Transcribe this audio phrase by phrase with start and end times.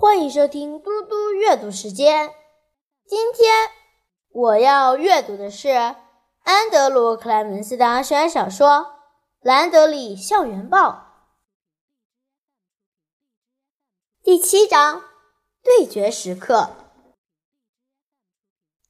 [0.00, 2.32] 欢迎收听嘟嘟阅读时间。
[3.04, 3.52] 今天
[4.30, 5.70] 我要阅读的是
[6.44, 8.68] 安德鲁·克莱门斯的校园小说
[9.40, 10.88] 《兰德里校园报》
[14.22, 15.02] 第七章：
[15.64, 16.76] 对决时刻。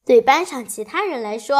[0.05, 1.55] 对班上其他人来说，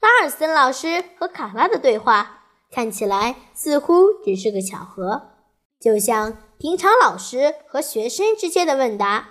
[0.00, 5.30] 拉尔森老师和卡拉的对话看起来似乎只是个巧合，
[5.78, 9.28] 就像平常老师和学生之间的问答。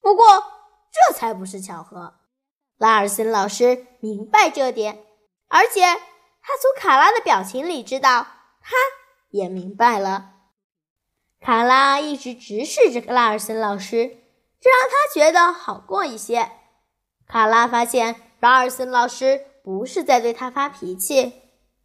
[0.00, 0.24] 不过，
[0.90, 2.14] 这才不是巧合。
[2.78, 5.04] 拉尔森老师明白这点，
[5.48, 8.26] 而且他从卡拉的表情里知道，
[8.62, 8.74] 他
[9.28, 10.30] 也明白了。
[11.38, 14.16] 卡拉一直直视着拉尔森老师，
[14.58, 16.50] 这让他觉得好过一些。
[17.26, 21.24] 卡拉发现拉尔森老师不是在对他发脾气，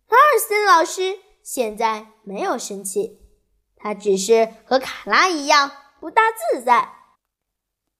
[0.08, 3.25] 拉尔森老师现在没有生气，
[3.76, 6.94] 他只是和卡拉一样不大自在，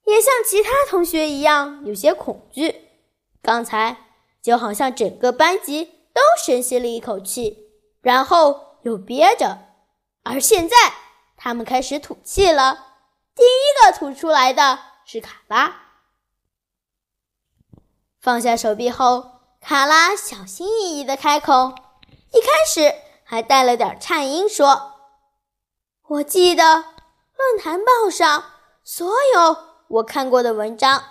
[0.04, 2.88] 也像其他同学一样有些恐惧。
[3.42, 3.96] 刚才
[4.42, 7.68] 就好像整个班级都深吸了一口气，
[8.00, 9.58] 然后又憋着，
[10.24, 10.76] 而现在
[11.36, 12.86] 他们开始吐气了。
[13.34, 15.82] 第一个吐出来的是卡拉。
[18.18, 21.74] 放下手臂后，卡拉小心翼翼地开口，
[22.32, 22.92] 一开始
[23.22, 24.94] 还带了点颤音，说
[26.08, 28.44] ：“我记得论坛报上
[28.84, 29.04] 所
[29.34, 29.56] 有
[29.88, 31.02] 我看过的文章，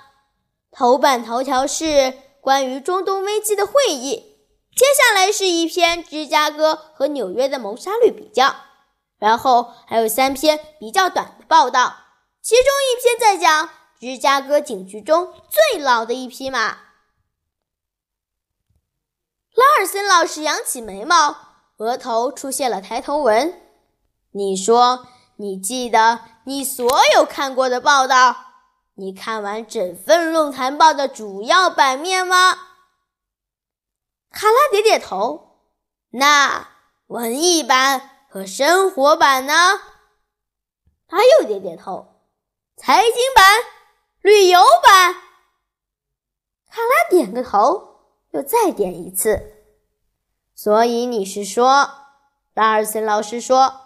[0.71, 4.37] 头版头条是关于中东危机的会议，
[4.73, 8.55] 接下来是一篇芝加哥和纽约的谋杀率比较，
[9.19, 11.97] 然后还有三篇比较短的报道，
[12.41, 16.59] 其中一篇在讲芝加哥警局中最老的一匹马。”
[19.53, 21.35] 拉尔森老师扬起眉毛，
[21.77, 23.64] 额头出现了抬头纹。
[24.37, 28.35] 你说你记得你所有看过的报道？
[28.95, 32.51] 你看完整份论坛报的主要版面吗？
[34.31, 35.61] 卡拉点点头。
[36.09, 36.67] 那
[37.07, 39.53] 文艺版和生活版呢？
[41.07, 42.21] 他又点点头。
[42.75, 43.45] 财经版、
[44.21, 45.13] 旅游版。
[46.69, 47.95] 卡拉点个头。
[48.31, 49.63] 又再点一次，
[50.53, 51.89] 所以你是说，
[52.53, 53.84] 拉尔森老师说，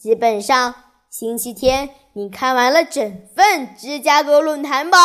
[0.00, 0.74] 基本上
[1.10, 4.98] 星期天你看完了整份《芝加哥论坛报》。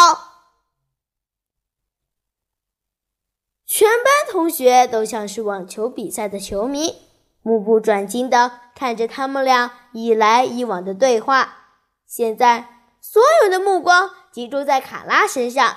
[3.66, 6.96] 全班同学都像是网球比赛的球迷，
[7.42, 11.66] 目不转睛地看着他们俩一来一往的对话。
[12.08, 15.76] 现在，所有的目光集中在卡拉身上，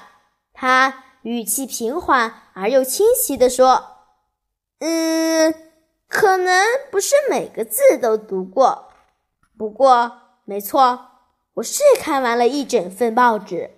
[0.52, 1.02] 他。
[1.22, 3.96] 语气平缓而又清晰地说
[4.78, 5.52] ：“嗯，
[6.06, 8.92] 可能不是每个字都读过，
[9.58, 10.12] 不过
[10.44, 11.10] 没错，
[11.54, 13.72] 我是看完了一整份报纸。”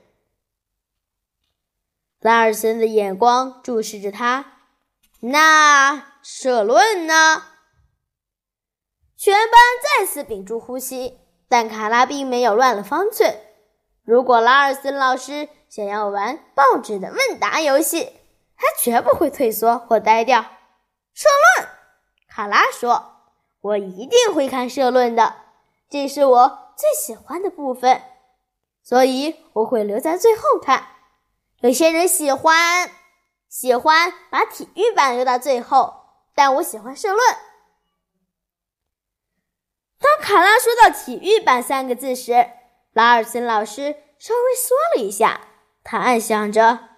[2.20, 4.58] 拉尔森的眼光注视着他。
[5.20, 7.44] 那社论呢？
[9.16, 9.52] 全班
[9.98, 11.18] 再次屏住呼吸，
[11.48, 13.38] 但卡拉并没有乱了方寸。
[14.02, 18.12] 如果拉尔森老师想要玩报纸的问答游戏，
[18.56, 20.42] 他绝不会退缩或呆掉。
[21.14, 21.68] 社论，
[22.28, 23.16] 卡拉说
[23.60, 25.34] ：“我一定会看社论的，
[25.90, 28.00] 这是我最喜欢的部分，
[28.82, 30.86] 所以我会留在最后看。”
[31.60, 32.90] 有些人喜欢
[33.46, 37.36] 喜欢把体育版留到最后，但我喜欢社论。
[39.98, 42.48] 当卡拉说到“体育版”三个字时，
[42.92, 45.48] 拉尔森老师稍微缩了一下，
[45.84, 46.88] 他暗想着：“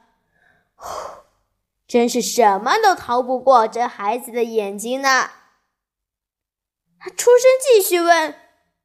[1.89, 5.31] 真是什么都逃不过这孩子的眼睛呢。”
[7.01, 8.39] 他出声继续问：“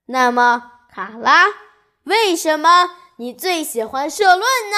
[0.08, 1.46] 那么，卡拉，
[2.04, 4.78] 为什么你最喜欢社论呢？”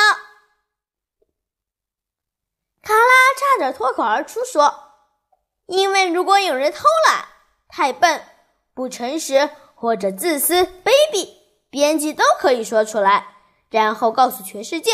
[2.83, 4.91] 卡拉差点脱口而出说
[5.65, 7.25] ：“因为如果有人偷懒、
[7.67, 8.23] 太笨、
[8.73, 11.39] 不诚实或者自私、卑鄙。”
[11.71, 13.27] 编辑都可以说出来，
[13.69, 14.91] 然后告诉全世界。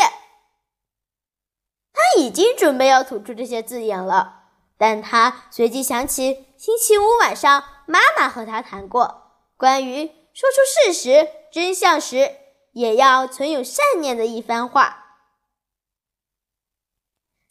[1.90, 4.42] 他已经准备要吐出这些字眼了，
[4.76, 12.36] 但他随即想起星期五晚上妈妈和他谈过关于说出事实真相时
[12.72, 15.22] 也要存有善念的一番话。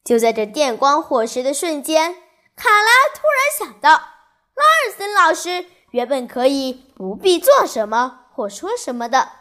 [0.04, 2.14] 就在这电光火石的瞬间，
[2.56, 8.28] 卡拉突然想到，拉尔森老师原本可以不必做什么。
[8.32, 9.32] 或说什么的，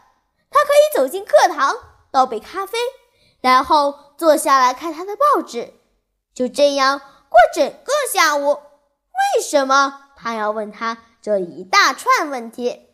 [0.50, 1.76] 他可以走进课堂，
[2.10, 2.78] 倒杯咖啡，
[3.42, 5.74] 然后坐下来看他的报纸，
[6.32, 6.98] 就这样
[7.28, 8.52] 过整个下午。
[8.54, 12.93] 为什么他要问他这一大串问题？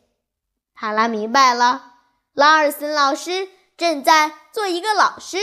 [0.81, 1.97] 卡拉明白了，
[2.33, 5.37] 拉尔森老师正在做一个老师，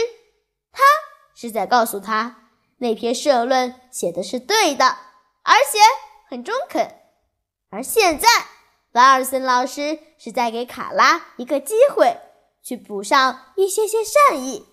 [0.71, 0.81] 他
[1.35, 4.97] 是在告诉他那篇社论写的是对的，
[5.43, 5.77] 而且
[6.27, 6.95] 很中肯。
[7.69, 8.27] 而现在，
[8.91, 12.19] 拉尔森老师是在给卡拉一个机会，
[12.63, 14.65] 去补上一些些善意，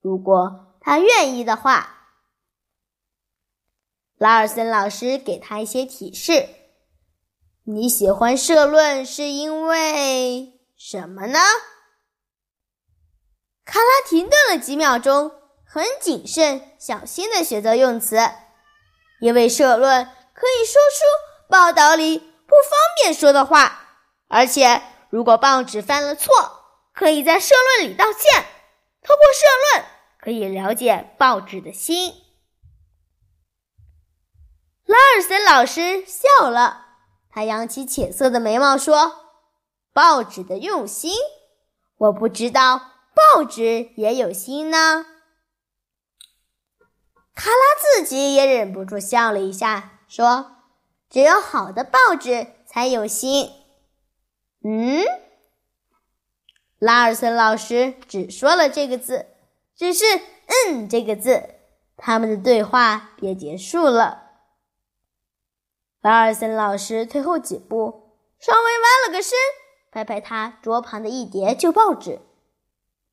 [0.00, 1.94] 如果他愿意的话。
[4.16, 6.48] 拉尔森老师给他一些提示
[7.70, 11.38] ：“你喜欢社论是因为什么呢？”
[13.66, 15.30] 卡拉停顿了几秒钟，
[15.66, 18.18] 很谨慎、小心的选择用词，
[19.20, 26.34] 因为社论可以说出报道里不方便说的话，而且如果报纸犯了错，
[26.94, 28.46] 可以在社论里道歉。
[29.02, 29.84] 通过社论，
[30.18, 32.14] 可以了解报纸的心。
[34.86, 36.87] 拉尔森老师笑了，
[37.30, 39.12] 他扬起浅色的眉毛说
[39.92, 41.12] ：“报纸的用心，
[41.96, 42.78] 我不知道
[43.14, 45.06] 报纸也有心呢。”
[47.34, 50.56] 卡拉自己也忍不住笑了一下，说
[51.08, 53.52] ：“只有好的报纸才有心。”
[54.64, 55.04] 嗯，
[56.80, 59.26] 拉尔森老师只说了这个字，
[59.76, 60.04] 只是
[60.66, 61.54] “嗯”这个字，
[61.96, 64.27] 他们的对话也结束了。
[66.00, 69.36] 巴尔森老师退后几步，稍微弯了个身，
[69.90, 72.20] 拍拍他桌旁的一叠旧报纸。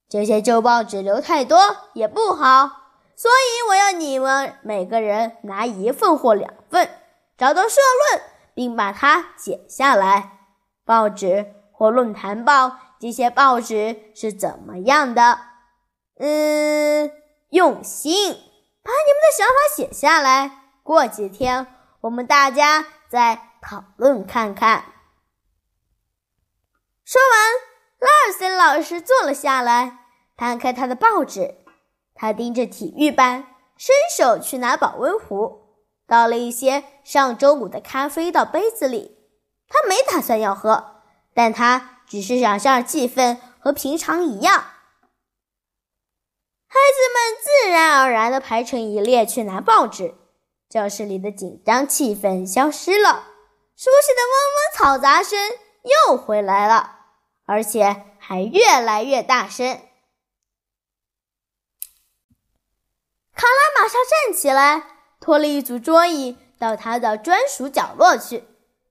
[0.07, 1.57] 这些旧报纸留太多
[1.93, 2.69] 也不好，
[3.15, 6.87] 所以我要你们每个人拿一份或两份，
[7.35, 8.21] 找到社论，
[8.53, 10.47] 并把它剪下来。
[10.85, 15.39] 报纸或论坛报，这些报纸是怎么样的？
[16.19, 17.11] 嗯，
[17.49, 18.13] 用心
[18.83, 20.51] 把你们的想法写下来。
[20.83, 21.74] 过几天。
[22.05, 24.93] 我们大家再讨论看看。
[27.03, 27.51] 说完，
[27.99, 30.05] 拉尔森老师坐了下来，
[30.37, 31.55] 摊开他的报纸。
[32.13, 39.17] 他盯着体育班，伸手去拿保温壶，倒了一些上周五的咖啡到杯子里。
[39.67, 41.01] 他没打算要喝，
[41.33, 44.59] 但他只是想让气氛和平常一样。
[46.67, 50.13] 孩子们自然而然地排成一列去拿报纸。
[50.69, 53.23] 教室里的紧张气氛消失了，
[53.75, 55.37] 熟悉的嗡嗡嘈杂声
[56.07, 56.97] 又回来了，
[57.45, 59.79] 而且还越来越大声。
[63.35, 64.83] 卡拉马上站起来，
[65.19, 68.43] 拖了一组桌椅到他的专属角落去，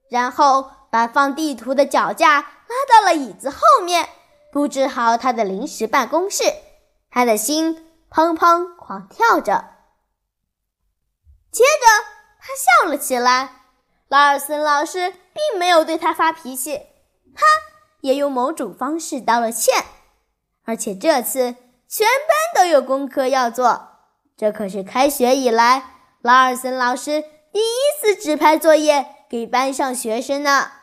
[0.09, 4.07] 然后把放地图的脚架拉到了椅子后面，
[4.51, 6.43] 布置好他的临时办公室。
[7.11, 9.74] 他的心砰砰狂跳着。
[11.55, 12.05] 接着，
[12.37, 13.61] 他笑了起来。
[14.09, 16.81] 拉尔森老师并没有对他发脾气，
[17.33, 17.45] 他
[18.01, 19.85] 也用某种方式道了歉。
[20.65, 21.55] 而且这次
[21.87, 23.99] 全班都有功课要做，
[24.35, 27.21] 这可是开学以来拉尔森老师
[27.53, 30.73] 第一次指派作业给班上学生呢。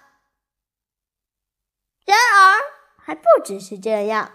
[2.06, 2.58] 然而，
[2.96, 4.32] 还不只是这样。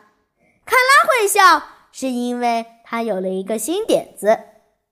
[0.63, 4.39] 卡拉会笑，是因为他有了一个新点子，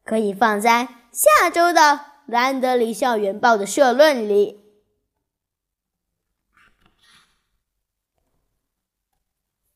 [0.05, 0.87] 可以放在。
[1.11, 1.81] 下周的
[2.25, 4.61] 《兰德里校园报》的社论里，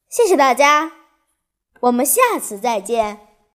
[0.10, 0.92] 谢谢大家，
[1.80, 3.29] 我们下次再见。